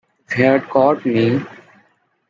[0.31, 1.41] If he had caught me!